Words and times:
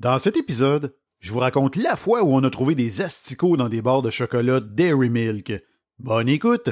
Dans 0.00 0.18
cet 0.18 0.38
épisode, 0.38 0.94
je 1.18 1.30
vous 1.30 1.40
raconte 1.40 1.76
la 1.76 1.94
fois 1.94 2.22
où 2.22 2.32
on 2.32 2.42
a 2.42 2.48
trouvé 2.48 2.74
des 2.74 3.02
asticots 3.02 3.58
dans 3.58 3.68
des 3.68 3.82
barres 3.82 4.00
de 4.00 4.08
chocolat 4.08 4.58
Dairy 4.58 5.10
Milk. 5.10 5.52
Bonne 5.98 6.30
écoute! 6.30 6.70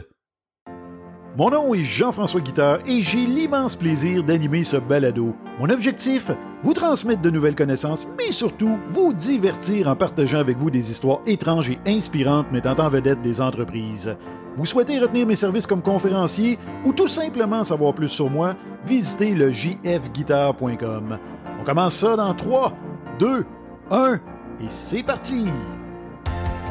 Mon 1.37 1.51
nom 1.51 1.75
est 1.75 1.85
Jean-François 1.85 2.41
Guitard 2.41 2.79
et 2.87 3.03
j'ai 3.03 3.27
l'immense 3.27 3.77
plaisir 3.77 4.25
d'animer 4.25 4.65
ce 4.65 4.79
balado. 4.79 5.37
Mon 5.61 5.69
objectif, 5.69 6.31
vous 6.63 6.73
transmettre 6.73 7.21
de 7.21 7.29
nouvelles 7.29 7.55
connaissances, 7.55 8.07
mais 8.17 8.33
surtout 8.33 8.79
vous 8.89 9.13
divertir 9.13 9.89
en 9.89 9.95
partageant 9.95 10.39
avec 10.39 10.57
vous 10.57 10.71
des 10.71 10.91
histoires 10.91 11.21
étranges 11.27 11.69
et 11.69 11.79
inspirantes 11.87 12.51
mettant 12.51 12.83
en 12.83 12.89
vedette 12.89 13.21
des 13.21 13.43
entreprises. 13.43 14.17
Vous 14.57 14.65
souhaitez 14.65 14.99
retenir 14.99 15.27
mes 15.27 15.37
services 15.37 15.67
comme 15.67 15.83
conférencier 15.83 16.59
ou 16.87 16.95
tout 16.95 17.09
simplement 17.09 17.63
savoir 17.63 17.93
plus 17.93 18.09
sur 18.09 18.31
moi, 18.31 18.57
visitez 18.87 19.35
le 19.35 19.53
jfguitar.com. 19.53 21.19
On 21.61 21.65
commence 21.65 21.97
ça 21.97 22.17
dans 22.17 22.33
3, 22.33 22.73
2, 23.19 23.45
1, 23.91 24.15
et 24.61 24.67
c'est 24.69 25.03
parti! 25.03 25.47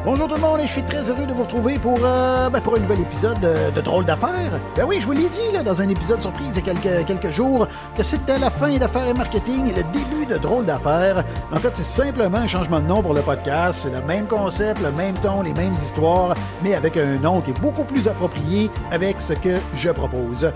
Bonjour 0.04 0.28
tout 0.28 0.36
le 0.36 0.40
monde 0.40 0.60
et 0.60 0.66
je 0.66 0.72
suis 0.72 0.82
très 0.82 1.10
heureux 1.10 1.26
de 1.26 1.34
vous 1.34 1.42
retrouver 1.42 1.78
pour, 1.78 1.98
euh, 2.02 2.48
ben, 2.48 2.60
pour 2.60 2.76
un 2.76 2.78
nouvel 2.78 3.00
épisode 3.00 3.38
de, 3.40 3.80
Drôle 3.82 4.06
d'affaires. 4.06 4.58
Ben 4.74 4.86
oui, 4.88 4.96
je 5.00 5.06
vous 5.06 5.12
l'ai 5.12 5.28
dit 5.28 5.62
dans 5.62 5.82
un 5.82 5.88
épisode 5.90 6.22
surprise 6.22 6.56
il 6.56 6.66
y 6.66 6.70
a 6.70 6.74
quelques, 6.74 7.06
quelques 7.06 7.30
jours 7.30 7.66
que 7.94 8.02
c'était 8.02 8.38
la 8.38 8.48
fin 8.48 8.74
d'affaires 8.78 9.08
et 9.08 9.12
marketing 9.12 9.66
et 9.66 9.74
le 9.74 9.82
début 9.92 10.24
de 10.24 10.38
Drôle 10.38 10.64
d'affaires. 10.64 11.24
En 11.52 11.56
fait, 11.56 11.76
c'est 11.76 11.82
simplement 11.82 12.38
un 12.38 12.46
changement 12.46 12.80
de 12.80 12.86
nom 12.86 13.02
pour 13.02 13.12
le 13.12 13.20
podcast. 13.20 13.80
C'est 13.82 13.92
le 13.92 14.00
même 14.00 14.26
concept, 14.26 14.80
le 14.80 14.92
même 14.92 15.16
ton, 15.16 15.42
les 15.42 15.52
mêmes 15.52 15.74
histoires, 15.74 16.34
mais 16.62 16.74
avec 16.74 16.96
un 16.96 17.18
nom 17.18 17.42
qui 17.42 17.50
est 17.50 17.60
beaucoup 17.60 17.84
plus 17.84 18.08
approprié 18.08 18.70
avec 18.90 19.20
ce 19.20 19.34
que 19.34 19.58
je 19.74 19.90
propose. 19.90 20.50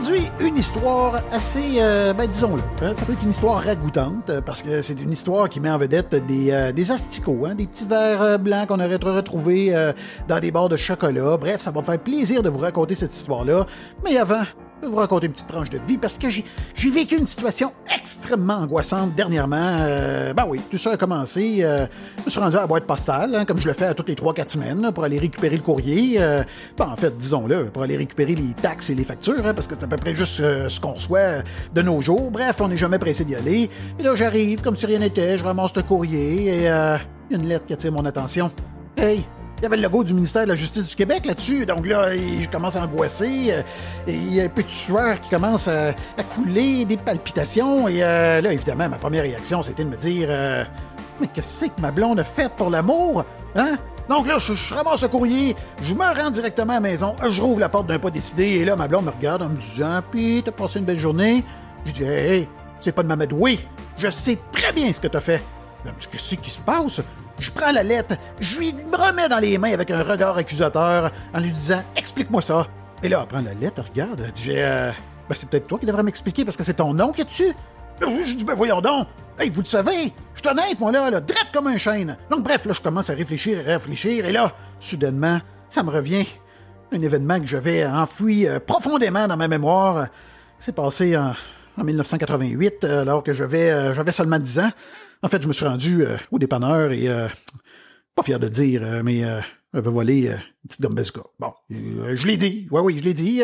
Aujourd'hui, 0.00 0.30
une 0.40 0.56
histoire 0.56 1.22
assez, 1.30 1.74
euh, 1.76 2.14
ben 2.14 2.26
disons-le, 2.26 2.62
hein, 2.80 2.94
ça 2.96 3.04
peut 3.04 3.12
être 3.12 3.22
une 3.22 3.32
histoire 3.32 3.62
ragoûtante, 3.62 4.30
euh, 4.30 4.40
parce 4.40 4.62
que 4.62 4.80
c'est 4.80 4.98
une 4.98 5.12
histoire 5.12 5.50
qui 5.50 5.60
met 5.60 5.68
en 5.68 5.76
vedette 5.76 6.14
des, 6.26 6.50
euh, 6.52 6.72
des 6.72 6.90
asticots, 6.90 7.44
hein, 7.44 7.54
des 7.54 7.66
petits 7.66 7.84
verres 7.84 8.38
blancs 8.38 8.68
qu'on 8.68 8.80
aurait 8.80 8.96
retrouvés 8.96 9.74
dans 10.26 10.40
des 10.40 10.50
barres 10.50 10.70
de 10.70 10.78
chocolat. 10.78 11.36
Bref, 11.36 11.60
ça 11.60 11.70
va 11.70 11.82
me 11.82 11.84
faire 11.84 11.98
plaisir 11.98 12.42
de 12.42 12.48
vous 12.48 12.60
raconter 12.60 12.94
cette 12.94 13.14
histoire-là. 13.14 13.66
Mais 14.02 14.16
avant, 14.16 14.44
je 14.80 14.86
vais 14.86 14.92
vous 14.92 14.98
raconter 14.98 15.26
une 15.26 15.32
petite 15.32 15.48
tranche 15.48 15.68
de 15.68 15.78
vie 15.78 15.98
parce 15.98 16.16
que 16.16 16.28
j'ai 16.30 16.90
vécu 16.90 17.16
une 17.16 17.26
situation 17.26 17.72
extrêmement 17.94 18.54
angoissante 18.54 19.14
dernièrement. 19.14 19.56
Euh, 19.60 20.32
ben 20.32 20.46
oui, 20.48 20.60
tout 20.70 20.78
ça 20.78 20.92
a 20.92 20.96
commencé. 20.96 21.58
euh, 21.60 21.86
je 22.18 22.24
me 22.24 22.30
suis 22.30 22.40
rendu 22.40 22.56
à 22.56 22.60
la 22.60 22.66
boîte 22.66 22.84
postale, 22.84 23.34
hein, 23.34 23.44
comme 23.44 23.58
je 23.58 23.68
le 23.68 23.74
fais 23.74 23.86
à 23.86 23.94
toutes 23.94 24.08
les 24.08 24.14
3-4 24.14 24.48
semaines, 24.48 24.90
pour 24.94 25.04
aller 25.04 25.18
récupérer 25.18 25.56
le 25.56 25.62
courrier. 25.62 26.16
Euh, 26.18 26.42
ben, 26.78 26.86
en 26.86 26.96
fait, 26.96 27.16
disons-le, 27.16 27.66
pour 27.66 27.82
aller 27.82 27.96
récupérer 27.96 28.34
les 28.34 28.54
taxes 28.54 28.88
et 28.90 28.94
les 28.94 29.04
factures, 29.04 29.46
hein, 29.46 29.52
parce 29.52 29.66
que 29.66 29.74
c'est 29.74 29.84
à 29.84 29.88
peu 29.88 29.96
près 29.98 30.16
juste 30.16 30.36
ce 30.68 30.80
qu'on 30.80 30.92
reçoit 30.92 31.42
de 31.74 31.82
nos 31.82 32.00
jours. 32.00 32.30
Bref, 32.30 32.60
on 32.60 32.68
n'est 32.68 32.78
jamais 32.78 32.98
pressé 32.98 33.24
d'y 33.24 33.34
aller. 33.34 33.68
Et 33.98 34.02
là, 34.02 34.14
j'arrive, 34.14 34.62
comme 34.62 34.76
si 34.76 34.86
rien 34.86 35.00
n'était, 35.00 35.36
je 35.36 35.44
ramasse 35.44 35.76
le 35.76 35.82
courrier 35.82 36.46
et 36.46 36.56
il 36.56 36.62
y 36.62 36.68
a 36.68 36.98
une 37.30 37.46
lettre 37.46 37.66
qui 37.66 37.74
attire 37.74 37.92
mon 37.92 38.04
attention. 38.06 38.50
Hey, 38.96 39.24
il 39.60 39.64
y 39.64 39.66
avait 39.66 39.76
le 39.76 39.82
logo 39.82 40.02
du 40.02 40.14
ministère 40.14 40.44
de 40.44 40.48
la 40.48 40.56
Justice 40.56 40.86
du 40.86 40.96
Québec 40.96 41.26
là-dessus. 41.26 41.66
Donc 41.66 41.86
là, 41.86 42.14
je 42.14 42.48
commence 42.48 42.76
à 42.76 42.82
angoisser. 42.84 43.48
euh, 43.50 43.62
et 44.06 44.14
il 44.14 44.34
y 44.34 44.40
a 44.40 44.44
un 44.44 44.48
peu 44.48 44.64
sueur 44.66 45.20
qui 45.20 45.28
commence 45.28 45.68
à, 45.68 45.92
couler, 46.34 46.86
des 46.86 46.96
palpitations. 46.96 47.86
Et 47.86 48.02
euh, 48.02 48.40
là, 48.40 48.54
évidemment, 48.54 48.88
ma 48.88 48.96
première 48.96 49.22
réaction, 49.22 49.62
c'était 49.62 49.84
de 49.84 49.90
me 49.90 49.98
dire 49.98 50.28
euh, 50.30 50.64
Mais 51.20 51.26
qu'est-ce 51.26 51.66
que 51.66 51.78
ma 51.78 51.90
blonde 51.90 52.20
a 52.20 52.24
fait 52.24 52.50
pour 52.54 52.70
l'amour? 52.70 53.22
Hein? 53.54 53.76
Donc 54.08 54.26
là, 54.26 54.38
je, 54.38 54.54
je 54.54 54.74
ramasse 54.74 55.02
le 55.02 55.08
courrier, 55.08 55.54
je 55.82 55.92
me 55.94 56.00
rends 56.00 56.30
directement 56.30 56.72
à 56.72 56.76
la 56.76 56.80
maison, 56.80 57.14
je 57.28 57.42
rouvre 57.42 57.60
la 57.60 57.68
porte 57.68 57.86
d'un 57.86 57.98
pas 57.98 58.10
décidé, 58.10 58.44
et 58.44 58.64
là, 58.64 58.76
ma 58.76 58.88
blonde 58.88 59.04
me 59.04 59.10
regarde 59.10 59.42
en 59.42 59.50
me 59.50 59.56
disant 59.56 60.00
Puis, 60.10 60.42
t'as 60.42 60.52
passé 60.52 60.78
une 60.78 60.86
belle 60.86 60.98
journée? 60.98 61.44
Je 61.84 61.92
dis 61.92 62.04
Hey, 62.04 62.48
c'est 62.80 62.92
pas 62.92 63.02
de 63.02 63.08
m'amadouer. 63.08 63.60
Je 63.98 64.08
sais 64.08 64.38
très 64.52 64.72
bien 64.72 64.90
ce 64.90 65.00
que 65.00 65.08
t'as 65.08 65.20
fait. 65.20 65.42
Elle 65.84 65.92
me 65.92 65.96
Qu'est-ce 65.98 66.34
qui 66.36 66.50
se 66.50 66.60
passe? 66.60 67.02
Je 67.40 67.50
prends 67.50 67.72
la 67.72 67.82
lettre, 67.82 68.16
je 68.38 68.58
lui 68.58 68.74
remets 68.92 69.28
dans 69.28 69.38
les 69.38 69.56
mains 69.56 69.72
avec 69.72 69.90
un 69.90 70.02
regard 70.02 70.36
accusateur 70.36 71.10
en 71.32 71.40
lui 71.40 71.50
disant 71.50 71.82
Explique-moi 71.96 72.42
ça. 72.42 72.66
Et 73.02 73.08
là, 73.08 73.20
elle 73.22 73.26
prend 73.26 73.40
la 73.40 73.54
lettre, 73.54 73.82
regarde, 73.88 74.22
elle 74.22 74.32
dit 74.32 74.50
euh, 74.50 74.92
Ben, 75.26 75.34
c'est 75.34 75.48
peut-être 75.48 75.66
toi 75.66 75.78
qui 75.78 75.86
devrais 75.86 76.02
m'expliquer 76.02 76.44
parce 76.44 76.58
que 76.58 76.64
c'est 76.64 76.74
ton 76.74 76.92
nom 76.92 77.12
qui 77.12 77.22
est 77.22 77.24
dessus. 77.24 77.54
Je 78.02 78.34
dis 78.34 78.44
Ben, 78.44 78.54
voyons 78.54 78.82
donc. 78.82 79.08
Hey, 79.38 79.48
vous 79.48 79.62
le 79.62 79.66
savez, 79.66 80.12
je 80.34 80.40
suis 80.40 80.48
honnête, 80.48 80.78
moi, 80.78 80.92
là, 80.92 81.10
là, 81.10 81.20
comme 81.50 81.68
un 81.68 81.78
chêne. 81.78 82.18
Donc, 82.30 82.42
bref, 82.42 82.66
là, 82.66 82.74
je 82.74 82.80
commence 82.82 83.08
à 83.08 83.14
réfléchir 83.14 83.58
et 83.58 83.62
réfléchir, 83.72 84.26
et 84.26 84.32
là, 84.32 84.52
soudainement, 84.78 85.40
ça 85.70 85.82
me 85.82 85.90
revient. 85.90 86.26
Un 86.92 87.00
événement 87.00 87.40
que 87.40 87.46
j'avais 87.46 87.86
enfoui 87.86 88.46
euh, 88.46 88.60
profondément 88.60 89.26
dans 89.26 89.38
ma 89.38 89.48
mémoire. 89.48 90.08
C'est 90.58 90.74
passé 90.74 91.16
en, 91.16 91.32
en 91.76 91.84
1988, 91.84 92.84
euh, 92.84 93.02
alors 93.02 93.22
que 93.22 93.32
j'avais 93.32 93.70
euh, 93.70 93.94
j'avais 93.94 94.12
seulement 94.12 94.38
10 94.38 94.58
ans. 94.60 94.70
En 95.22 95.28
fait, 95.28 95.42
je 95.42 95.48
me 95.48 95.52
suis 95.52 95.66
rendu 95.66 96.04
euh, 96.04 96.16
au 96.30 96.38
dépanneur 96.38 96.92
et, 96.92 97.08
pas 98.14 98.22
fier 98.22 98.38
de 98.38 98.48
dire, 98.48 98.82
mais 99.04 99.20
j'avais 99.72 99.90
volé 99.90 100.26
une 100.28 100.68
petite 100.68 100.80
gomme 100.80 100.94
bazooka. 100.94 101.22
Bon, 101.38 101.52
je 101.70 102.26
l'ai 102.26 102.36
dit, 102.36 102.66
oui, 102.70 102.80
oui, 102.82 102.98
je 102.98 103.04
l'ai 103.04 103.14
dit. 103.14 103.40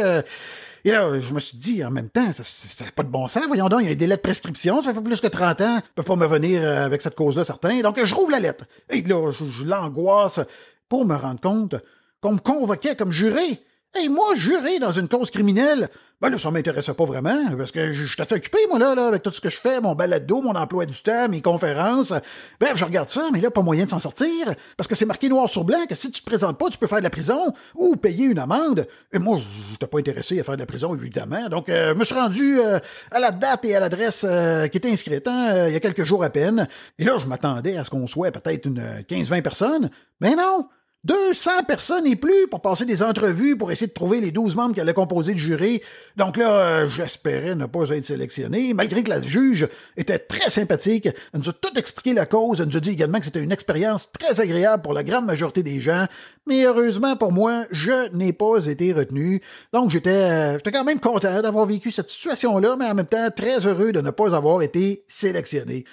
et 0.84 0.90
là, 0.90 1.20
je 1.20 1.34
me 1.34 1.40
suis 1.40 1.56
dit, 1.56 1.84
en 1.84 1.90
même 1.90 2.08
temps, 2.08 2.32
ça 2.32 2.84
n'a 2.84 2.90
pas 2.90 3.04
de 3.04 3.08
bon 3.08 3.28
sens. 3.28 3.44
Voyons 3.46 3.68
donc, 3.68 3.82
il 3.82 3.86
y 3.86 3.88
a 3.88 3.92
un 3.92 3.96
délai 3.96 4.16
de 4.16 4.20
prescription, 4.20 4.82
ça 4.82 4.92
fait 4.92 5.00
plus 5.00 5.20
que 5.20 5.28
30 5.28 5.60
ans. 5.60 5.76
Ils 5.78 5.94
peuvent 5.94 6.04
pas 6.04 6.16
me 6.16 6.26
venir 6.26 6.68
avec 6.68 7.00
cette 7.00 7.14
cause-là, 7.14 7.44
certains. 7.44 7.80
Donc, 7.80 8.02
je 8.02 8.14
rouvre 8.14 8.32
la 8.32 8.40
lettre. 8.40 8.64
Et 8.90 9.02
là, 9.02 9.30
je 9.30 9.64
l'angoisse 9.64 10.40
pour 10.88 11.04
me 11.04 11.14
rendre 11.14 11.40
compte 11.40 11.76
qu'on 12.20 12.32
me 12.32 12.38
convoquait 12.38 12.96
comme 12.96 13.12
juré. 13.12 13.60
Et 14.02 14.08
moi, 14.08 14.34
juré 14.34 14.78
dans 14.78 14.92
une 14.92 15.08
cause 15.08 15.30
criminelle, 15.30 15.88
ben 16.20 16.30
là, 16.30 16.38
ça 16.38 16.50
m'intéressait 16.50 16.94
pas 16.94 17.04
vraiment, 17.04 17.56
parce 17.58 17.72
que 17.72 17.92
suis 17.92 18.20
assez 18.20 18.34
occupé, 18.34 18.58
moi, 18.70 18.78
là, 18.78 19.08
avec 19.08 19.22
tout 19.22 19.30
ce 19.30 19.40
que 19.40 19.50
je 19.50 19.58
fais, 19.58 19.82
mon 19.82 19.94
balado, 19.94 20.40
mon 20.40 20.54
emploi 20.54 20.86
du 20.86 20.96
temps, 21.02 21.28
mes 21.28 21.42
conférences. 21.42 22.14
Bref, 22.58 22.72
je 22.74 22.86
regarde 22.86 23.10
ça, 23.10 23.28
mais 23.32 23.40
là, 23.42 23.50
pas 23.50 23.60
moyen 23.60 23.84
de 23.84 23.90
s'en 23.90 24.00
sortir, 24.00 24.54
parce 24.78 24.88
que 24.88 24.94
c'est 24.94 25.04
marqué 25.04 25.28
noir 25.28 25.48
sur 25.50 25.64
blanc 25.64 25.84
que 25.86 25.94
si 25.94 26.10
tu 26.10 26.22
te 26.22 26.26
présentes 26.26 26.58
pas, 26.58 26.70
tu 26.70 26.78
peux 26.78 26.86
faire 26.86 26.98
de 26.98 27.04
la 27.04 27.10
prison 27.10 27.52
ou 27.74 27.96
payer 27.96 28.24
une 28.24 28.38
amende. 28.38 28.86
Et 29.12 29.18
moi, 29.18 29.38
je 29.38 29.72
n'étais 29.72 29.86
pas 29.86 29.98
intéressé 29.98 30.40
à 30.40 30.44
faire 30.44 30.54
de 30.54 30.60
la 30.60 30.66
prison, 30.66 30.94
évidemment. 30.94 31.50
Donc, 31.50 31.68
euh, 31.68 31.92
je 31.92 31.98
me 31.98 32.04
suis 32.04 32.14
rendu 32.14 32.60
euh, 32.60 32.78
à 33.10 33.20
la 33.20 33.30
date 33.30 33.66
et 33.66 33.76
à 33.76 33.80
l'adresse 33.80 34.24
euh, 34.26 34.68
qui 34.68 34.78
était 34.78 34.90
inscrite, 34.90 35.28
hein, 35.28 35.68
il 35.68 35.74
y 35.74 35.76
a 35.76 35.80
quelques 35.80 36.04
jours 36.04 36.24
à 36.24 36.30
peine. 36.30 36.66
Et 36.98 37.04
là, 37.04 37.18
je 37.18 37.26
m'attendais 37.26 37.76
à 37.76 37.84
ce 37.84 37.90
qu'on 37.90 38.06
soit 38.06 38.30
peut-être 38.30 38.64
une 38.64 38.82
15-20 39.06 39.42
personnes. 39.42 39.90
Mais 40.20 40.34
non! 40.34 40.66
200 41.06 41.62
personnes 41.68 42.04
et 42.06 42.16
plus 42.16 42.48
pour 42.50 42.60
passer 42.60 42.84
des 42.84 43.00
entrevues 43.00 43.56
pour 43.56 43.70
essayer 43.70 43.86
de 43.86 43.92
trouver 43.92 44.20
les 44.20 44.32
12 44.32 44.56
membres 44.56 44.74
qui 44.74 44.80
allaient 44.80 44.92
composer 44.92 45.32
le 45.34 45.38
jury. 45.38 45.80
Donc 46.16 46.36
là, 46.36 46.50
euh, 46.50 46.88
j'espérais 46.88 47.54
ne 47.54 47.66
pas 47.66 47.88
être 47.90 48.04
sélectionné, 48.04 48.74
malgré 48.74 49.04
que 49.04 49.10
la 49.10 49.20
juge 49.20 49.68
était 49.96 50.18
très 50.18 50.50
sympathique. 50.50 51.06
Elle 51.06 51.40
nous 51.40 51.48
a 51.48 51.52
tout 51.52 51.78
expliqué 51.78 52.12
la 52.12 52.26
cause. 52.26 52.60
Elle 52.60 52.66
nous 52.66 52.76
a 52.76 52.80
dit 52.80 52.90
également 52.90 53.20
que 53.20 53.24
c'était 53.24 53.42
une 53.42 53.52
expérience 53.52 54.10
très 54.10 54.40
agréable 54.40 54.82
pour 54.82 54.94
la 54.94 55.04
grande 55.04 55.26
majorité 55.26 55.62
des 55.62 55.78
gens. 55.78 56.06
Mais 56.44 56.64
heureusement 56.64 57.14
pour 57.14 57.30
moi, 57.30 57.66
je 57.70 58.12
n'ai 58.12 58.32
pas 58.32 58.66
été 58.66 58.92
retenu. 58.92 59.40
Donc 59.72 59.90
j'étais 59.90 60.10
euh, 60.10 60.52
j'étais 60.54 60.72
quand 60.72 60.84
même 60.84 61.00
content 61.00 61.40
d'avoir 61.40 61.66
vécu 61.66 61.92
cette 61.92 62.08
situation-là, 62.08 62.74
mais 62.76 62.86
en 62.86 62.94
même 62.94 63.06
temps 63.06 63.30
très 63.30 63.64
heureux 63.64 63.92
de 63.92 64.00
ne 64.00 64.10
pas 64.10 64.34
avoir 64.34 64.60
été 64.62 65.04
sélectionné. 65.06 65.84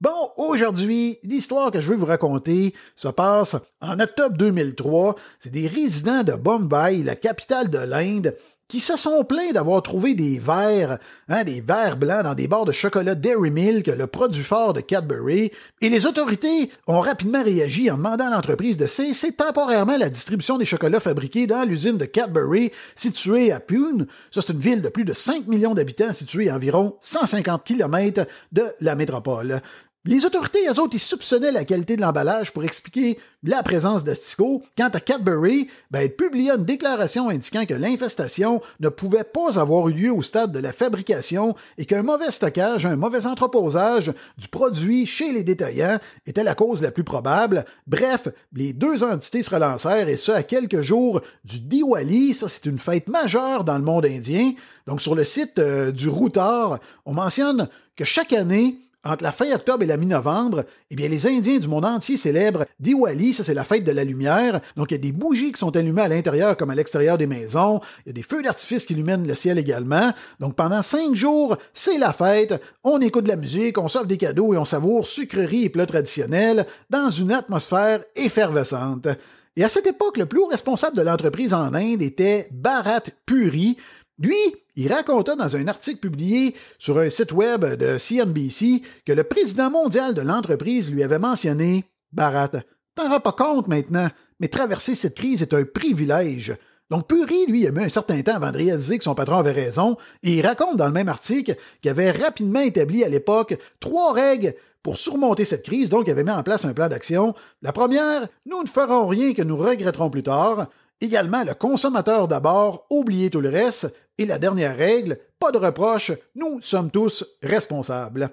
Bon, 0.00 0.30
aujourd'hui, 0.36 1.18
l'histoire 1.24 1.72
que 1.72 1.80
je 1.80 1.90
vais 1.90 1.96
vous 1.96 2.06
raconter 2.06 2.72
se 2.94 3.08
passe 3.08 3.56
en 3.80 3.98
octobre 3.98 4.36
2003. 4.36 5.16
C'est 5.40 5.50
des 5.50 5.66
résidents 5.66 6.22
de 6.22 6.34
Bombay, 6.34 6.98
la 6.98 7.16
capitale 7.16 7.68
de 7.68 7.78
l'Inde, 7.78 8.36
qui 8.68 8.80
se 8.80 8.96
sont 8.96 9.24
plaints 9.24 9.50
d'avoir 9.52 9.82
trouvé 9.82 10.14
des 10.14 10.38
verres, 10.38 10.98
hein, 11.28 11.42
des 11.42 11.62
verres 11.62 11.96
blancs 11.96 12.22
dans 12.22 12.34
des 12.34 12.46
barres 12.46 12.66
de 12.66 12.72
chocolat 12.72 13.14
Dairy 13.14 13.50
Milk, 13.50 13.86
le 13.86 14.06
produit 14.06 14.42
fort 14.42 14.74
de 14.74 14.82
Cadbury, 14.82 15.50
et 15.80 15.88
les 15.88 16.06
autorités 16.06 16.70
ont 16.86 17.00
rapidement 17.00 17.42
réagi 17.42 17.90
en 17.90 17.96
demandant 17.96 18.26
à 18.26 18.34
l'entreprise 18.36 18.76
de 18.76 18.86
cesser 18.86 19.32
temporairement 19.32 19.96
la 19.96 20.10
distribution 20.10 20.58
des 20.58 20.66
chocolats 20.66 21.00
fabriqués 21.00 21.46
dans 21.46 21.64
l'usine 21.64 21.96
de 21.96 22.04
Cadbury 22.04 22.70
située 22.94 23.50
à 23.50 23.58
Pune. 23.58 24.06
Ça, 24.30 24.42
c'est 24.42 24.52
une 24.52 24.60
ville 24.60 24.82
de 24.82 24.90
plus 24.90 25.06
de 25.06 25.14
5 25.14 25.46
millions 25.46 25.74
d'habitants 25.74 26.12
située 26.12 26.50
à 26.50 26.54
environ 26.54 26.94
150 27.00 27.64
km 27.64 28.26
de 28.52 28.64
la 28.80 28.94
métropole. 28.94 29.62
Les 30.04 30.24
autorités, 30.24 30.60
eux 30.68 30.80
autres, 30.80 30.96
soupçonnaient 30.96 31.50
la 31.50 31.64
qualité 31.64 31.96
de 31.96 32.00
l'emballage 32.00 32.52
pour 32.52 32.62
expliquer 32.62 33.18
la 33.42 33.64
présence 33.64 34.04
d'asticots. 34.04 34.62
Quant 34.76 34.88
à 34.92 35.00
Cadbury, 35.00 35.68
ben, 35.90 36.00
elle 36.00 36.14
publia 36.14 36.54
une 36.54 36.64
déclaration 36.64 37.28
indiquant 37.28 37.66
que 37.66 37.74
l'infestation 37.74 38.62
ne 38.78 38.88
pouvait 38.90 39.24
pas 39.24 39.58
avoir 39.58 39.88
eu 39.88 39.92
lieu 39.92 40.12
au 40.12 40.22
stade 40.22 40.52
de 40.52 40.60
la 40.60 40.72
fabrication 40.72 41.56
et 41.78 41.84
qu'un 41.84 42.04
mauvais 42.04 42.30
stockage, 42.30 42.86
un 42.86 42.94
mauvais 42.94 43.26
entreposage 43.26 44.14
du 44.38 44.46
produit 44.46 45.04
chez 45.04 45.32
les 45.32 45.42
détaillants 45.42 45.98
était 46.26 46.44
la 46.44 46.54
cause 46.54 46.80
la 46.80 46.92
plus 46.92 47.04
probable. 47.04 47.64
Bref, 47.88 48.28
les 48.52 48.72
deux 48.72 49.02
entités 49.02 49.42
se 49.42 49.50
relancèrent 49.50 50.08
et 50.08 50.16
ce, 50.16 50.30
à 50.30 50.44
quelques 50.44 50.80
jours 50.80 51.22
du 51.44 51.58
Diwali. 51.58 52.34
Ça, 52.34 52.48
c'est 52.48 52.66
une 52.66 52.78
fête 52.78 53.08
majeure 53.08 53.64
dans 53.64 53.76
le 53.76 53.84
monde 53.84 54.06
indien. 54.06 54.52
Donc, 54.86 55.02
sur 55.02 55.16
le 55.16 55.24
site 55.24 55.58
euh, 55.58 55.90
du 55.90 56.08
Routar, 56.08 56.78
on 57.04 57.14
mentionne 57.14 57.68
que 57.96 58.04
chaque 58.04 58.32
année, 58.32 58.78
entre 59.04 59.22
la 59.22 59.32
fin 59.32 59.50
octobre 59.52 59.82
et 59.84 59.86
la 59.86 59.96
mi-novembre, 59.96 60.64
eh 60.90 60.96
les 60.96 61.26
Indiens 61.26 61.58
du 61.58 61.68
monde 61.68 61.84
entier 61.84 62.16
célèbrent 62.16 62.64
Diwali, 62.80 63.32
ça 63.32 63.44
c'est 63.44 63.54
la 63.54 63.64
fête 63.64 63.84
de 63.84 63.92
la 63.92 64.04
lumière. 64.04 64.60
Donc, 64.76 64.90
il 64.90 64.94
y 64.94 64.96
a 64.96 65.00
des 65.00 65.12
bougies 65.12 65.52
qui 65.52 65.58
sont 65.58 65.76
allumées 65.76 66.02
à 66.02 66.08
l'intérieur 66.08 66.56
comme 66.56 66.70
à 66.70 66.74
l'extérieur 66.74 67.16
des 67.16 67.26
maisons. 67.26 67.80
Il 68.04 68.08
y 68.08 68.10
a 68.10 68.12
des 68.12 68.22
feux 68.22 68.42
d'artifice 68.42 68.86
qui 68.86 68.94
illuminent 68.94 69.26
le 69.26 69.34
ciel 69.34 69.58
également. 69.58 70.12
Donc, 70.40 70.56
pendant 70.56 70.82
cinq 70.82 71.14
jours, 71.14 71.56
c'est 71.72 71.98
la 71.98 72.12
fête. 72.12 72.60
On 72.82 73.00
écoute 73.00 73.24
de 73.24 73.30
la 73.30 73.36
musique, 73.36 73.78
on 73.78 73.88
s'offre 73.88 74.06
des 74.06 74.18
cadeaux 74.18 74.52
et 74.54 74.58
on 74.58 74.64
savoure 74.64 75.06
sucreries 75.06 75.64
et 75.64 75.68
plats 75.68 75.86
traditionnels 75.86 76.66
dans 76.90 77.08
une 77.08 77.32
atmosphère 77.32 78.02
effervescente. 78.16 79.08
Et 79.56 79.64
à 79.64 79.68
cette 79.68 79.86
époque, 79.88 80.18
le 80.18 80.26
plus 80.26 80.40
haut 80.40 80.46
responsable 80.46 80.96
de 80.96 81.02
l'entreprise 81.02 81.52
en 81.52 81.74
Inde 81.74 82.02
était 82.02 82.48
Bharat 82.52 83.02
Puri, 83.26 83.76
lui, 84.18 84.36
il 84.74 84.92
raconta 84.92 85.36
dans 85.36 85.56
un 85.56 85.68
article 85.68 86.00
publié 86.00 86.54
sur 86.78 86.98
un 86.98 87.08
site 87.08 87.32
web 87.32 87.64
de 87.64 87.98
CNBC 87.98 88.82
que 89.04 89.12
le 89.12 89.24
président 89.24 89.70
mondial 89.70 90.14
de 90.14 90.22
l'entreprise 90.22 90.90
lui 90.90 91.02
avait 91.02 91.18
mentionné 91.18 91.84
Barat, 92.12 92.50
t'en 92.94 93.08
rends 93.08 93.20
pas 93.20 93.32
compte 93.32 93.68
maintenant, 93.68 94.08
mais 94.40 94.48
traverser 94.48 94.94
cette 94.94 95.16
crise 95.16 95.42
est 95.42 95.54
un 95.54 95.64
privilège. 95.64 96.56
Donc 96.90 97.06
Puri, 97.06 97.46
lui, 97.46 97.66
a 97.66 97.70
mis 97.70 97.84
un 97.84 97.88
certain 97.88 98.20
temps 98.22 98.36
avant 98.36 98.50
de 98.50 98.56
réaliser 98.56 98.98
que 98.98 99.04
son 99.04 99.14
patron 99.14 99.36
avait 99.36 99.52
raison, 99.52 99.96
et 100.22 100.38
il 100.38 100.46
raconte 100.46 100.76
dans 100.76 100.86
le 100.86 100.92
même 100.92 101.08
article 101.08 101.54
qu'il 101.80 101.90
avait 101.90 102.10
rapidement 102.10 102.60
établi 102.60 103.04
à 103.04 103.08
l'époque 103.08 103.58
trois 103.78 104.12
règles 104.12 104.54
pour 104.82 104.96
surmonter 104.96 105.44
cette 105.44 105.64
crise, 105.64 105.90
donc 105.90 106.06
il 106.06 106.10
avait 106.10 106.24
mis 106.24 106.30
en 106.30 106.42
place 106.42 106.64
un 106.64 106.72
plan 106.72 106.88
d'action. 106.88 107.34
La 107.62 107.72
première, 107.72 108.28
nous 108.46 108.62
ne 108.62 108.68
ferons 108.68 109.06
rien 109.06 109.34
que 109.34 109.42
nous 109.42 109.56
regretterons 109.56 110.08
plus 110.08 110.22
tard. 110.22 110.68
Également, 111.00 111.44
le 111.44 111.54
consommateur 111.54 112.26
d'abord, 112.26 112.86
oubliez 112.90 113.30
tout 113.30 113.40
le 113.40 113.50
reste. 113.50 113.94
Et 114.18 114.26
la 114.26 114.38
dernière 114.38 114.76
règle, 114.76 115.18
pas 115.38 115.52
de 115.52 115.58
reproche, 115.58 116.10
nous 116.34 116.60
sommes 116.60 116.90
tous 116.90 117.24
responsables. 117.40 118.30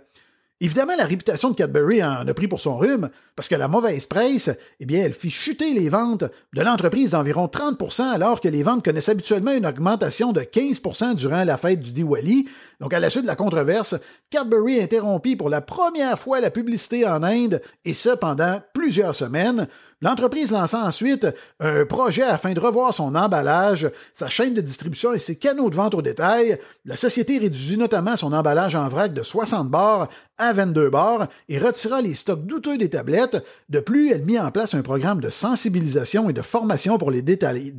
Évidemment, 0.62 0.95
la 0.97 1.06
réputation 1.06 1.50
de 1.50 1.56
Cadbury 1.56 2.01
en 2.01 2.25
a 2.25 2.33
pris 2.33 2.47
pour 2.47 2.62
son 2.62 2.77
rhume, 2.77 3.09
parce 3.35 3.50
que 3.50 3.56
la 3.56 3.67
mauvaise 3.67 4.07
presse, 4.07 4.50
eh 4.79 4.85
bien, 4.85 5.03
elle 5.03 5.13
fit 5.13 5.29
chuter 5.29 5.73
les 5.73 5.89
ventes 5.89 6.23
de 6.53 6.62
l'entreprise 6.62 7.12
d'environ 7.12 7.47
30% 7.47 8.03
alors 8.03 8.39
que 8.39 8.47
les 8.47 8.63
ventes 8.63 8.83
connaissent 8.83 9.09
habituellement 9.09 9.51
une 9.51 9.65
augmentation 9.65 10.31
de 10.31 10.41
15% 10.41 11.15
durant 11.15 11.44
la 11.44 11.57
fête 11.57 11.81
du 11.81 11.91
Diwali. 11.91 12.47
Donc, 12.80 12.94
à 12.94 13.00
la 13.00 13.10
suite 13.10 13.24
de 13.24 13.27
la 13.27 13.36
controverse, 13.36 13.95
Cadbury 14.30 14.81
interrompit 14.81 15.36
pour 15.36 15.50
la 15.50 15.62
première 15.62 16.19
fois 16.19 16.39
la 16.39 16.51
publicité 16.51 17.06
en 17.07 17.24
Inde, 17.24 17.62
et 17.83 17.94
ce 17.94 18.10
pendant 18.10 18.62
plusieurs 18.74 19.16
semaines. 19.16 19.68
L'entreprise 20.01 20.51
lança 20.51 20.80
ensuite 20.80 21.25
un 21.60 21.86
projet 21.86 22.22
afin 22.22 22.54
de 22.54 22.60
revoir 22.60 22.94
son 22.94 23.16
emballage, 23.16 23.89
sa 24.13 24.27
chaîne 24.27 24.54
de 24.54 24.62
distribution 24.62 25.13
et 25.13 25.19
ses 25.19 25.38
canaux 25.38 25.69
de 25.69 25.75
vente 25.75 25.95
au 25.95 26.01
détail. 26.01 26.60
La 26.83 26.98
société 26.98 27.38
réduisit 27.38 27.77
notamment 27.77 28.18
son 28.18 28.33
emballage 28.33 28.75
en 28.75 28.88
vrac 28.89 29.13
de 29.13 29.24
60 29.24 29.69
bars 29.69 30.10
à 30.38 30.51
22 30.51 30.89
bars 30.89 31.27
et 31.48 31.60
retira 31.60 32.01
les 32.01 32.13
stocks 32.13 32.45
douteux 32.45 32.77
des 32.77 32.89
tablettes. 32.89 33.38
De 33.69 33.80
plus, 33.80 34.12
elle 34.12 34.25
mit 34.25 34.38
en 34.38 34.51
place 34.51 34.74
un 34.74 34.81
programme 34.81 35.22
de 35.22 35.30
sensibilisation 35.30 36.30
et 36.30 36.33
de 36.33 36.42
formation 36.42 36.98
pour 36.98 37.10
les, 37.10 37.24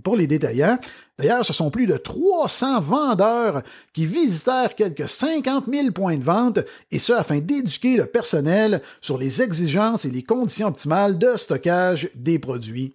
pour 0.02 0.16
les 0.16 0.26
détaillants. 0.26 0.78
D'ailleurs, 1.18 1.46
ce 1.46 1.54
sont 1.54 1.70
plus 1.70 1.86
de 1.86 1.96
300 1.96 2.80
vendeurs 2.80 3.62
qui 3.94 4.04
visitèrent 4.04 4.74
quelques 4.74 5.08
50 5.08 5.64
000 5.72 5.90
points 5.92 6.18
de 6.18 6.24
vente, 6.24 6.58
et 6.90 6.98
ce 6.98 7.14
afin 7.14 7.38
d'éduquer 7.38 7.96
le 7.96 8.04
personnel 8.04 8.82
sur 9.00 9.16
les 9.16 9.40
exigences 9.40 10.04
et 10.04 10.10
les 10.10 10.22
conditions 10.22 10.68
optimales 10.68 11.16
de 11.16 11.36
stockage 11.36 12.10
des 12.14 12.38
produits. 12.38 12.94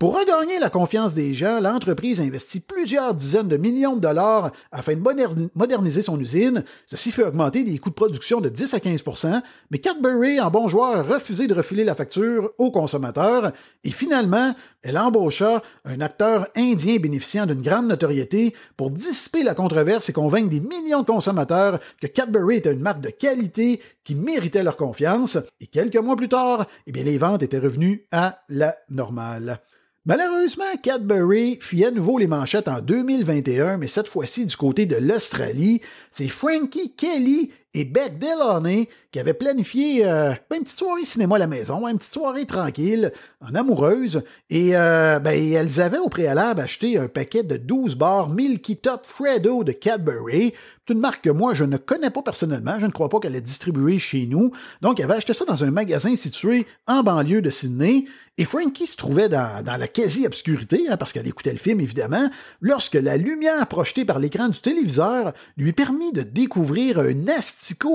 Pour 0.00 0.18
regagner 0.18 0.58
la 0.58 0.70
confiance 0.70 1.12
des 1.12 1.34
gens, 1.34 1.60
l'entreprise 1.60 2.22
investit 2.22 2.60
plusieurs 2.60 3.14
dizaines 3.14 3.48
de 3.48 3.58
millions 3.58 3.96
de 3.96 4.00
dollars 4.00 4.50
afin 4.72 4.94
de 4.94 5.50
moderniser 5.54 6.00
son 6.00 6.18
usine. 6.18 6.64
Ceci 6.86 7.10
fait 7.12 7.24
augmenter 7.24 7.64
les 7.64 7.76
coûts 7.76 7.90
de 7.90 7.94
production 7.94 8.40
de 8.40 8.48
10 8.48 8.72
à 8.72 8.78
15% 8.78 9.42
mais 9.70 9.78
Cadbury, 9.78 10.40
en 10.40 10.50
bon 10.50 10.68
joueur, 10.68 10.96
a 10.96 11.02
refusé 11.02 11.48
de 11.48 11.52
refiler 11.52 11.84
la 11.84 11.94
facture 11.94 12.50
aux 12.56 12.70
consommateurs 12.70 13.52
et 13.84 13.90
finalement, 13.90 14.54
elle 14.80 14.96
embaucha 14.96 15.62
un 15.84 16.00
acteur 16.00 16.48
indien 16.56 16.96
bénéficiant 16.96 17.44
d'une 17.44 17.60
grande 17.60 17.88
notoriété 17.88 18.54
pour 18.78 18.90
dissiper 18.90 19.42
la 19.42 19.54
controverse 19.54 20.08
et 20.08 20.14
convaincre 20.14 20.48
des 20.48 20.60
millions 20.60 21.02
de 21.02 21.06
consommateurs 21.06 21.78
que 22.00 22.06
Cadbury 22.06 22.56
était 22.56 22.72
une 22.72 22.80
marque 22.80 23.02
de 23.02 23.10
qualité 23.10 23.82
qui 24.02 24.14
méritait 24.14 24.62
leur 24.62 24.78
confiance. 24.78 25.36
Et 25.60 25.66
quelques 25.66 25.96
mois 25.96 26.16
plus 26.16 26.30
tard, 26.30 26.66
eh 26.86 26.92
bien, 26.92 27.04
les 27.04 27.18
ventes 27.18 27.42
étaient 27.42 27.58
revenues 27.58 28.06
à 28.12 28.38
la 28.48 28.76
normale. 28.88 29.60
Malheureusement, 30.06 30.64
Cadbury 30.82 31.58
fit 31.60 31.84
à 31.84 31.90
nouveau 31.90 32.16
les 32.16 32.26
manchettes 32.26 32.68
en 32.68 32.80
2021, 32.80 33.76
mais 33.76 33.86
cette 33.86 34.08
fois-ci 34.08 34.46
du 34.46 34.56
côté 34.56 34.86
de 34.86 34.96
l'Australie. 34.96 35.82
C'est 36.10 36.28
Frankie 36.28 36.94
Kelly 36.94 37.50
et 37.74 37.84
Beck 37.84 38.18
Delaney 38.18 38.88
qui 39.12 39.18
avaient 39.18 39.34
planifié 39.34 40.04
euh, 40.04 40.32
ben, 40.48 40.56
une 40.56 40.64
petite 40.64 40.78
soirée 40.78 41.04
cinéma 41.04 41.36
à 41.36 41.38
la 41.40 41.46
maison, 41.46 41.86
une 41.86 41.98
petite 41.98 42.12
soirée 42.12 42.46
tranquille, 42.46 43.12
en 43.40 43.54
amoureuse, 43.54 44.22
et 44.50 44.76
euh, 44.76 45.18
ben, 45.18 45.32
elles 45.32 45.80
avaient 45.80 45.98
au 45.98 46.08
préalable 46.08 46.60
acheté 46.60 46.98
un 46.98 47.08
paquet 47.08 47.42
de 47.42 47.56
12 47.56 47.96
bars 47.96 48.28
Milky 48.28 48.76
Top 48.76 49.02
Freddo 49.06 49.64
de 49.64 49.72
Cadbury, 49.72 50.54
une 50.90 50.98
marque 50.98 51.24
que 51.24 51.30
moi 51.30 51.54
je 51.54 51.64
ne 51.64 51.76
connais 51.76 52.10
pas 52.10 52.22
personnellement, 52.22 52.78
je 52.78 52.86
ne 52.86 52.90
crois 52.90 53.08
pas 53.08 53.20
qu'elle 53.20 53.36
est 53.36 53.40
distribuée 53.40 53.98
chez 53.98 54.26
nous, 54.26 54.50
donc 54.80 54.98
elle 54.98 55.06
avait 55.06 55.14
acheté 55.14 55.32
ça 55.32 55.44
dans 55.44 55.64
un 55.64 55.70
magasin 55.70 56.14
situé 56.16 56.66
en 56.86 57.02
banlieue 57.02 57.42
de 57.42 57.50
Sydney, 57.50 58.04
et 58.38 58.44
Frankie 58.44 58.86
se 58.86 58.96
trouvait 58.96 59.28
dans, 59.28 59.62
la 59.64 59.88
quasi-obscurité, 59.88 60.86
hein, 60.88 60.96
parce 60.96 61.12
qu'elle 61.12 61.26
écoutait 61.26 61.52
le 61.52 61.58
film 61.58 61.80
évidemment, 61.80 62.30
lorsque 62.60 62.94
la 62.94 63.16
lumière 63.16 63.66
projetée 63.66 64.04
par 64.04 64.18
l'écran 64.18 64.48
du 64.48 64.60
téléviseur 64.60 65.32
lui 65.56 65.72
permit 65.72 66.12
de 66.12 66.22
découvrir 66.22 66.98
un 66.98 67.28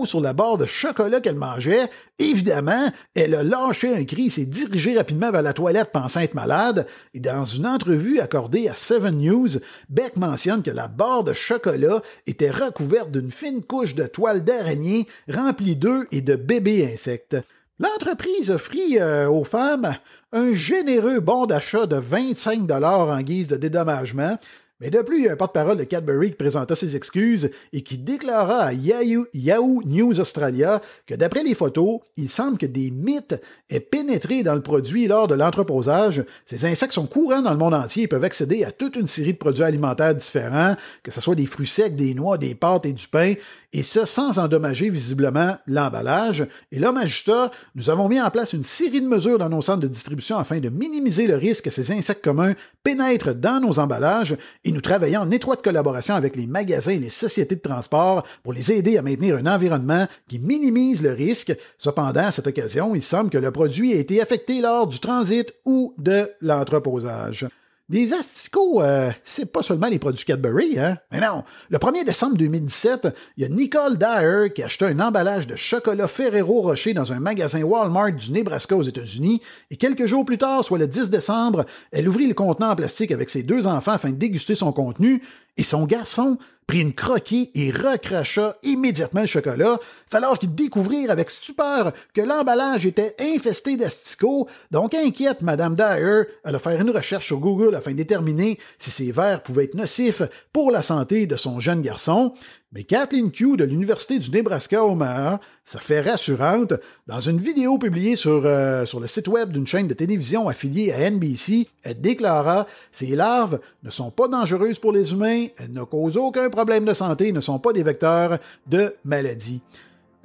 sur 0.06 0.22
la 0.22 0.34
barre 0.34 0.58
de 0.58 0.66
chocolat 0.66 1.20
qu'elle 1.20 1.36
mangeait. 1.36 1.90
Évidemment, 2.20 2.92
elle 3.16 3.36
a 3.36 3.44
lâché 3.44 3.94
un 3.94 4.06
cri 4.06 4.28
et 4.28 4.30
s'est 4.30 4.46
dirigée 4.46 4.96
rapidement 4.96 5.32
vers 5.32 5.42
la 5.42 5.54
toilette 5.54 5.92
pensant 5.92 6.22
être 6.22 6.36
malade. 6.36 6.88
Et 7.14 7.20
dans 7.20 7.44
une 7.44 7.66
entrevue 7.66 8.20
accordée 8.20 8.70
à 8.70 8.76
Seven 8.76 9.18
News, 9.18 9.50
Beck 9.90 10.16
mentionne 10.16 10.64
que 10.64 10.72
la 10.72 10.88
barre 10.88 11.24
de 11.24 11.34
chocolat 11.34 12.02
était 12.28 12.52
recouverte 12.52 13.12
d'une 13.12 13.32
fine 13.32 13.64
couche 13.64 13.96
de 13.96 14.06
toile 14.06 14.44
d'araignée 14.44 15.08
remplie 15.28 15.76
d'œufs 15.76 16.08
et 16.12 16.22
de 16.22 16.36
bébés 16.36 16.90
insectes. 16.94 17.38
L'entreprise 17.80 18.52
offrit 18.52 19.00
euh, 19.00 19.28
aux 19.28 19.44
femmes 19.44 19.96
un 20.32 20.54
généreux 20.54 21.20
bon 21.20 21.46
d'achat 21.46 21.88
de 21.88 21.98
25 21.98 22.70
en 22.72 23.22
guise 23.22 23.48
de 23.48 23.58
dédommagement, 23.58 24.38
mais 24.82 24.90
de 24.90 25.02
plus, 25.02 25.20
il 25.20 25.24
y 25.26 25.30
a 25.30 25.32
un 25.32 25.38
porte-parole 25.38 25.78
de 25.78 25.86
Cadbury 25.86 26.32
qui 26.32 26.36
présenta 26.36 26.76
ses 26.76 26.98
excuses 26.98 27.50
et 27.72 27.82
qui 27.82 27.98
déclara 27.98 28.64
à 28.64 28.74
Yahoo, 28.74 29.82
News 29.86 30.20
Australia 30.20 30.82
que 31.06 31.16
d'après 31.16 31.44
les 31.44 31.56
photos, 31.56 32.02
il 32.18 32.28
semble 32.28 32.58
que 32.58 32.66
des 32.66 32.92
mythes 32.92 33.42
aient 33.70 33.80
pénétré 33.80 34.44
dans 34.44 34.54
le 34.54 34.62
produit 34.62 35.08
lors 35.08 35.30
de 35.30 35.36
l'entreposage. 35.36 36.26
Ces 36.46 36.66
insectes 36.66 36.92
sont 36.92 37.08
courants 37.08 37.42
dans 37.42 37.52
le 37.52 37.58
monde 37.58 37.74
entier 37.74 38.04
et 38.04 38.08
peuvent 38.08 38.26
accéder 38.26 38.66
à 38.66 38.72
toute 38.74 38.98
une 38.98 39.08
série 39.08 39.32
de 39.32 39.38
produits 39.38 39.64
alimentaires 39.64 40.14
différents, 40.14 40.76
que 41.04 41.12
ce 41.12 41.22
soit 41.22 41.36
des 41.36 41.46
fruits 41.46 41.68
secs, 41.68 41.96
des 41.96 42.14
noix, 42.14 42.38
des 42.38 42.54
pâtes 42.54 42.86
et 42.86 42.94
du 42.94 43.08
pain, 43.08 43.36
et 43.76 43.84
ce 43.84 44.06
sans 44.06 44.40
endommager 44.40 44.90
visiblement 44.90 45.58
l'emballage. 45.68 46.48
Et 46.72 46.80
là, 46.80 46.94
Magista, 46.94 47.52
nous 47.76 47.90
avons 47.90 48.08
mis 48.08 48.22
en 48.22 48.30
place 48.30 48.54
une 48.54 48.64
série 48.64 49.02
de 49.02 49.06
mesures 49.06 49.38
dans 49.38 49.50
nos 49.50 49.62
centres 49.62 49.82
de 49.82 49.90
distribution 49.90 50.38
afin 50.38 50.60
de 50.60 50.70
minimiser 50.70 51.28
le 51.28 51.36
risque 51.36 51.66
que 51.66 51.70
ces 51.70 51.92
insectes 51.92 52.24
communs 52.24 52.54
pénètrent 52.84 53.36
dans 53.36 53.60
nos 53.60 53.78
emballages 53.78 54.38
et 54.64 54.72
nous 54.72 54.80
travaillons 54.80 55.20
en 55.20 55.32
étroite 55.32 55.62
collaboration 55.62 56.16
avec 56.16 56.38
les 56.38 56.48
magasins 56.48 56.94
et 56.94 57.00
les 57.00 57.10
sociétés 57.10 57.56
de 57.56 57.60
transport 57.60 58.26
pour 58.44 58.54
les 58.54 58.72
aider 58.72 58.98
à 58.98 59.02
maintenir 59.02 59.36
un 59.36 59.46
environnement 59.46 60.08
qui 60.30 60.40
minimise 60.40 61.04
le 61.04 61.12
risque. 61.12 61.54
Cependant, 61.78 62.28
à 62.28 62.32
cette 62.32 62.48
occasion, 62.48 62.96
il 62.96 63.04
semble 63.04 63.30
que 63.30 63.38
le 63.38 63.52
produit 63.52 63.92
a 63.92 63.98
été 63.98 64.22
affecté 64.22 64.62
lors 64.62 64.88
du 64.88 65.02
transit 65.02 65.54
ou 65.66 65.94
de 65.98 66.32
l'entreposage. 66.40 67.46
Des 67.88 68.14
asticots, 68.14 68.82
euh, 68.82 69.12
c'est 69.24 69.52
pas 69.52 69.62
seulement 69.62 69.86
les 69.86 70.00
produits 70.00 70.26
Cadbury, 70.26 70.80
hein? 70.80 70.98
Mais 71.12 71.20
non. 71.20 71.44
Le 71.70 71.78
1er 71.78 72.04
décembre 72.04 72.36
2017, 72.36 73.10
il 73.38 73.44
y 73.44 73.46
a 73.46 73.50
Nicole 73.50 74.00
Dyer 74.00 74.52
qui 74.56 74.64
a 74.64 74.66
acheté 74.66 74.86
un 74.86 75.00
emballage 75.00 75.46
de 75.46 75.56
chocolat 75.56 76.08
Ferrero 76.08 76.64
Rocher 76.64 76.96
dans 76.96 77.14
un 77.14 77.20
magasin 77.20 77.62
Walmart 77.62 78.14
du 78.14 78.32
Nebraska 78.32 78.76
aux 78.76 78.82
États-Unis. 78.82 79.40
Et 79.70 79.78
quelques 79.78 80.08
jours 80.08 80.26
plus 80.26 80.40
tard, 80.40 80.64
soit 80.64 80.80
le 80.80 80.88
10 80.88 81.12
décembre, 81.12 81.64
elle 81.92 82.10
ouvrit 82.10 82.28
le 82.28 82.34
contenant 82.34 82.72
en 82.72 82.76
plastique 82.76 83.12
avec 83.12 83.30
ses 83.30 83.44
deux 83.44 83.68
enfants 83.68 83.92
afin 83.92 84.10
de 84.10 84.16
déguster 84.16 84.56
son 84.56 84.72
contenu. 84.72 85.22
Et 85.58 85.64
son 85.64 85.86
garçon 85.86 86.40
prit 86.68 86.82
une 86.82 86.94
croquille 86.94 87.52
et 87.54 87.72
recracha 87.72 88.58
immédiatement 88.64 89.22
le 89.22 89.28
chocolat. 89.28 89.80
Alors 90.12 90.40
qu'il 90.40 90.56
découvrirent 90.56 91.12
avec 91.12 91.30
stupeur 91.30 91.92
que 92.14 92.22
l'emballage 92.22 92.86
était 92.86 93.16
infesté 93.20 93.76
d'asticots. 93.76 94.48
Donc, 94.72 94.94
inquiète, 94.94 95.42
Madame 95.42 95.76
Dyer, 95.76 96.24
elle 96.44 96.56
a 96.56 96.60
fait 96.60 96.80
une 96.80 96.90
recherche 96.90 97.26
sur 97.28 97.40
Google 97.40 97.76
afin 97.76 97.92
de 97.92 97.98
déterminer 97.98 98.58
si 98.80 98.92
ces 98.92 99.12
verres 99.12 99.44
pouvaient 99.44 99.66
être 99.66 99.76
nocifs 99.76 100.22
pour 100.54 100.72
la 100.72 100.82
santé 100.82 101.28
de 101.28 101.36
son 101.36 101.60
jeune 101.60 101.82
garçon. 101.82 102.34
Mais 102.72 102.84
Kathleen 102.84 103.32
Q 103.32 103.58
de 103.58 103.64
l'Université 103.64 104.20
du 104.20 104.30
Nebraska 104.32 104.84
Omaha 104.84 105.40
ça 105.64 105.80
fait 105.80 106.02
rassurante. 106.02 106.74
Dans 107.08 107.20
une 107.20 107.40
vidéo 107.40 107.78
publiée 107.78 108.16
sur, 108.16 108.44
euh, 108.46 108.86
sur 108.86 109.00
le 109.00 109.08
site 109.08 109.28
web 109.28 109.52
d'une 109.52 109.66
chaîne 109.66 109.88
de 109.88 109.94
télévision 109.94 110.48
affiliée 110.48 110.92
à 110.92 111.10
NBC, 111.10 111.68
elle 111.84 112.00
déclara 112.00 112.68
Ces 112.92 113.16
larves 113.16 113.60
ne 113.84 113.90
sont 113.90 114.12
pas 114.12 114.28
dangereuses 114.28 114.80
pour 114.80 114.92
les 114.92 115.12
humains, 115.12 115.48
elles 115.58 115.72
ne 115.72 115.84
causent 115.84 116.18
aucun 116.18 116.50
problème 116.50 116.86
de 116.86 116.94
santé, 116.94 117.32
ne 117.32 117.40
sont 117.40 117.60
pas 117.60 117.74
des 117.74 117.84
vecteurs 117.84 118.38
de 118.68 118.96
maladie. 119.04 119.62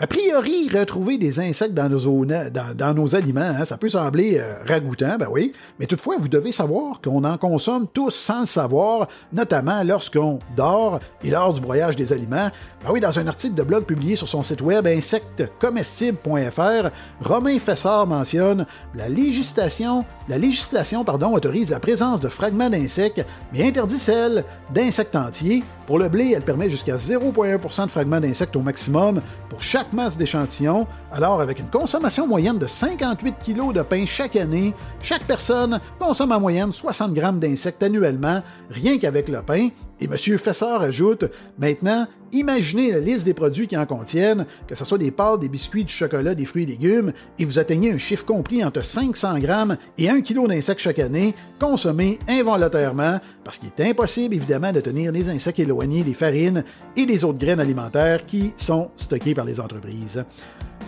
A 0.02 0.06
priori, 0.06 0.70
retrouver 0.72 1.18
des 1.18 1.40
insectes 1.40 1.74
dans 1.74 1.90
nos, 1.90 3.14
aliments, 3.14 3.42
hein, 3.42 3.66
ça 3.66 3.76
peut 3.76 3.90
sembler 3.90 4.38
euh, 4.38 4.54
ragoûtant, 4.66 5.18
ben 5.18 5.26
oui, 5.30 5.52
mais 5.78 5.84
toutefois, 5.84 6.16
vous 6.18 6.28
devez 6.28 6.52
savoir 6.52 7.02
qu'on 7.02 7.22
en 7.22 7.36
consomme 7.36 7.86
tous 7.86 8.08
sans 8.08 8.40
le 8.40 8.46
savoir, 8.46 9.08
notamment 9.30 9.82
lorsqu'on 9.82 10.38
dort 10.56 11.00
et 11.22 11.28
lors 11.28 11.52
du 11.52 11.60
broyage 11.60 11.96
des 11.96 12.14
aliments. 12.14 12.48
Ben 12.82 12.90
oui, 12.90 13.00
dans 13.00 13.18
un 13.18 13.26
article 13.26 13.54
de 13.54 13.62
blog 13.62 13.84
publié 13.84 14.16
sur 14.16 14.26
son 14.26 14.42
site 14.42 14.62
web 14.62 14.86
insectescomestibles.fr, 14.86 16.88
Romain 17.20 17.58
Fessard 17.58 18.06
mentionne 18.06 18.64
la 18.94 19.10
législation, 19.10 20.06
la 20.30 20.38
législation 20.38 21.04
pardon, 21.04 21.34
autorise 21.34 21.68
la 21.68 21.78
présence 21.78 22.22
de 22.22 22.28
fragments 22.28 22.70
d'insectes, 22.70 23.26
mais 23.52 23.68
interdit 23.68 23.98
celle 23.98 24.46
d'insectes 24.72 25.14
entiers. 25.14 25.62
Pour 25.86 25.98
le 25.98 26.08
blé, 26.08 26.32
elle 26.34 26.42
permet 26.42 26.70
jusqu'à 26.70 26.94
0,1% 26.94 27.84
de 27.84 27.90
fragments 27.90 28.20
d'insectes 28.20 28.56
au 28.56 28.60
maximum 28.60 29.20
pour 29.50 29.60
chaque 29.60 29.89
masse 29.92 30.16
d'échantillons. 30.16 30.86
Alors, 31.12 31.40
avec 31.40 31.58
une 31.58 31.68
consommation 31.68 32.26
moyenne 32.26 32.58
de 32.58 32.66
58 32.66 33.36
kg 33.44 33.72
de 33.72 33.82
pain 33.82 34.04
chaque 34.06 34.36
année, 34.36 34.74
chaque 35.02 35.24
personne 35.24 35.80
consomme 35.98 36.32
en 36.32 36.40
moyenne 36.40 36.72
60 36.72 37.12
grammes 37.12 37.40
d'insectes 37.40 37.82
annuellement, 37.82 38.42
rien 38.70 38.98
qu'avec 38.98 39.28
le 39.28 39.42
pain. 39.42 39.68
Et 40.00 40.06
M. 40.06 40.38
Fessard 40.38 40.82
ajoute 40.82 41.24
Maintenant, 41.58 42.06
imaginez 42.32 42.92
la 42.92 43.00
liste 43.00 43.24
des 43.24 43.34
produits 43.34 43.68
qui 43.68 43.76
en 43.76 43.86
contiennent, 43.86 44.46
que 44.66 44.74
ce 44.74 44.84
soit 44.84 44.98
des 44.98 45.10
pâtes, 45.10 45.40
des 45.40 45.48
biscuits, 45.48 45.84
du 45.84 45.92
chocolat, 45.92 46.34
des 46.34 46.44
fruits 46.44 46.62
et 46.62 46.66
légumes, 46.66 47.12
et 47.38 47.44
vous 47.44 47.58
atteignez 47.58 47.92
un 47.92 47.98
chiffre 47.98 48.24
compris 48.24 48.64
entre 48.64 48.82
500 48.82 49.38
grammes 49.40 49.76
et 49.98 50.08
1 50.08 50.22
kg 50.22 50.48
d'insectes 50.48 50.80
chaque 50.80 50.98
année, 50.98 51.34
consommés 51.58 52.18
involontairement, 52.28 53.20
parce 53.44 53.58
qu'il 53.58 53.70
est 53.76 53.90
impossible 53.90 54.34
évidemment 54.34 54.72
de 54.72 54.80
tenir 54.80 55.12
les 55.12 55.28
insectes 55.28 55.58
éloignés 55.58 56.02
des 56.02 56.14
farines 56.14 56.64
et 56.96 57.06
des 57.06 57.24
autres 57.24 57.38
graines 57.38 57.60
alimentaires 57.60 58.24
qui 58.26 58.52
sont 58.56 58.90
stockées 58.96 59.34
par 59.34 59.44
les 59.44 59.60
entreprises. 59.60 60.24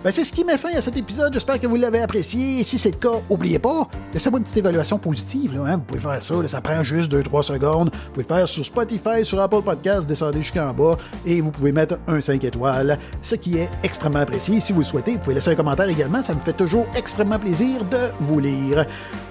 Ben, 0.04 0.10
c'est 0.10 0.24
ce 0.24 0.32
qui 0.32 0.44
met 0.44 0.58
fin 0.58 0.70
à 0.70 0.80
cet 0.80 0.96
épisode. 0.96 1.32
J'espère 1.32 1.60
que 1.60 1.66
vous 1.68 1.76
l'avez 1.76 2.00
apprécié. 2.00 2.64
Si 2.64 2.76
c'est 2.76 2.90
le 2.90 2.96
cas, 2.96 3.20
n'oubliez 3.30 3.60
pas, 3.60 3.86
laissez-moi 4.12 4.38
une 4.38 4.44
petite 4.44 4.56
évaluation 4.56 4.98
positive. 4.98 5.62
Hein. 5.64 5.76
Vous 5.76 5.82
pouvez 5.82 6.00
faire 6.00 6.20
ça, 6.20 6.34
ça 6.48 6.60
prend 6.60 6.82
juste 6.82 7.12
2-3 7.12 7.42
secondes. 7.42 7.90
Vous 7.92 8.10
pouvez 8.12 8.24
faire 8.24 8.48
sur 8.48 8.64
Spotify, 8.64 9.24
sur 9.24 9.40
Apple 9.40 9.62
Podcast, 9.62 10.08
descendez 10.08 10.42
jusqu'en 10.42 10.72
bas 10.72 10.96
et 11.24 11.40
vous 11.40 11.52
pouvez 11.52 11.70
mettre 11.70 11.98
un 12.08 12.20
5 12.20 12.42
étoiles, 12.42 12.98
ce 13.20 13.36
qui 13.36 13.58
est 13.58 13.70
extrêmement 13.84 14.18
apprécié. 14.18 14.58
Si 14.58 14.72
vous 14.72 14.80
le 14.80 14.84
souhaitez, 14.84 15.12
vous 15.12 15.18
pouvez 15.18 15.34
laisser 15.34 15.50
un 15.50 15.54
commentaire 15.54 15.88
également. 15.88 16.20
Ça 16.20 16.34
me 16.34 16.40
fait 16.40 16.52
toujours 16.52 16.86
extrêmement 16.96 17.38
plaisir 17.38 17.84
de 17.84 18.10
vous 18.18 18.40
lire. 18.40 18.84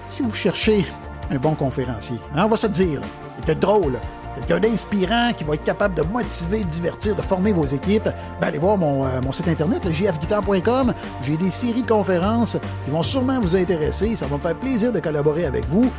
Si 0.06 0.22
vous 0.22 0.32
cherchez 0.32 0.86
un 1.30 1.36
bon 1.36 1.54
conférencier, 1.54 2.16
hein, 2.34 2.44
on 2.46 2.48
va 2.48 2.56
se 2.56 2.66
dire, 2.68 3.00
il 3.38 3.42
était 3.42 3.54
drôle, 3.54 3.98
quelqu'un 4.34 4.60
d'inspirant 4.60 5.32
qui 5.36 5.44
va 5.44 5.54
être 5.54 5.64
capable 5.64 5.94
de 5.94 6.02
motiver, 6.02 6.64
de 6.64 6.68
divertir, 6.70 7.14
de 7.14 7.22
former 7.22 7.52
vos 7.52 7.64
équipes, 7.64 8.08
ben 8.40 8.48
allez 8.48 8.58
voir 8.58 8.76
mon, 8.76 9.04
euh, 9.04 9.32
site 9.32 9.48
internet, 9.48 9.84
le 9.84 9.92
jfguitar.com. 9.92 10.92
J'ai 11.22 11.36
des 11.36 11.50
séries 11.50 11.82
de 11.82 11.88
conférences 11.88 12.58
qui 12.84 12.90
vont 12.90 13.02
sûrement 13.02 13.40
vous 13.40 13.56
intéresser. 13.56 14.16
Ça 14.16 14.26
va 14.26 14.36
me 14.36 14.40
faire 14.40 14.54
plaisir 14.54 14.92
de 14.92 15.00
collaborer 15.00 15.46
avec 15.46 15.64
vous. 15.66 15.90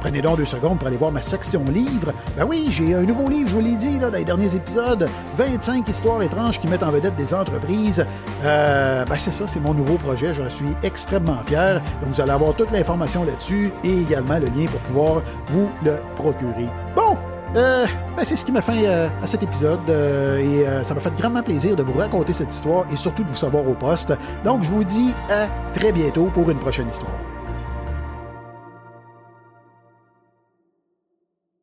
Prenez 0.00 0.22
donc 0.22 0.38
deux 0.38 0.44
secondes 0.44 0.78
pour 0.78 0.88
aller 0.88 0.96
voir 0.96 1.12
ma 1.12 1.20
section 1.20 1.64
livres. 1.64 2.12
Ben 2.36 2.44
oui, 2.44 2.66
j'ai 2.70 2.94
un 2.94 3.02
nouveau 3.02 3.28
livre, 3.28 3.48
je 3.48 3.54
vous 3.54 3.60
l'ai 3.60 3.76
dit 3.76 3.98
là, 3.98 4.10
dans 4.10 4.18
les 4.18 4.24
derniers 4.24 4.54
épisodes 4.54 5.08
25 5.36 5.88
histoires 5.88 6.22
étranges 6.22 6.60
qui 6.60 6.68
mettent 6.68 6.82
en 6.82 6.90
vedette 6.90 7.16
des 7.16 7.32
entreprises. 7.34 8.04
Euh, 8.44 9.04
ben 9.04 9.16
c'est 9.16 9.30
ça, 9.30 9.46
c'est 9.46 9.60
mon 9.60 9.74
nouveau 9.74 9.94
projet. 9.94 10.34
J'en 10.34 10.48
suis 10.48 10.68
extrêmement 10.82 11.38
fier. 11.46 11.80
Donc 12.02 12.10
vous 12.12 12.20
allez 12.20 12.32
avoir 12.32 12.54
toute 12.54 12.70
l'information 12.70 13.24
là-dessus 13.24 13.72
et 13.84 14.00
également 14.00 14.38
le 14.38 14.46
lien 14.46 14.66
pour 14.66 14.80
pouvoir 14.80 15.22
vous 15.48 15.70
le 15.84 15.96
procurer. 16.14 16.68
Bon, 16.94 17.16
euh, 17.56 17.86
ben 18.16 18.24
c'est 18.24 18.36
ce 18.36 18.44
qui 18.44 18.52
m'a 18.52 18.62
fait 18.62 18.86
euh, 18.86 19.08
à 19.22 19.26
cet 19.26 19.42
épisode 19.42 19.88
et 19.88 20.64
ça 20.82 20.94
m'a 20.94 21.00
fait 21.00 21.14
grandement 21.16 21.42
plaisir 21.42 21.74
de 21.74 21.82
vous 21.82 21.98
raconter 21.98 22.32
cette 22.32 22.52
histoire 22.52 22.84
et 22.92 22.96
surtout 22.96 23.24
de 23.24 23.28
vous 23.28 23.36
savoir 23.36 23.66
au 23.66 23.74
poste. 23.74 24.12
Donc 24.44 24.62
je 24.62 24.68
vous 24.68 24.84
dis 24.84 25.14
à 25.30 25.48
très 25.72 25.92
bientôt 25.92 26.26
pour 26.34 26.50
une 26.50 26.58
prochaine 26.58 26.88
histoire. 26.88 27.25